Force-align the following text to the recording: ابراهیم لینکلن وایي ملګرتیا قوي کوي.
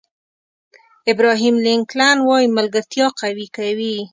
ابراهیم 1.11 1.55
لینکلن 1.65 2.17
وایي 2.27 2.47
ملګرتیا 2.57 3.07
قوي 3.19 3.47
کوي. 3.57 3.95